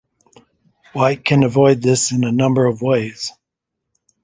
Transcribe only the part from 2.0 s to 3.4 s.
in a number of ways.